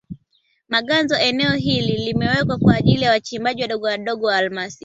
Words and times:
Maganzo 0.69 1.15
eneo 1.15 1.51
hili 1.55 2.05
limewekwa 2.05 2.57
kwa 2.57 2.75
ajili 2.75 3.01
ya 3.03 3.11
wachimbaji 3.11 3.61
wadogowadogo 3.61 4.27
wa 4.27 4.35
almasi 4.37 4.79